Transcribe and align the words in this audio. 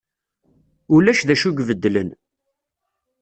Ulac 0.95 1.19
d 1.27 1.29
acu 1.33 1.49
i 1.49 1.53
ibeddlen. 1.61 2.09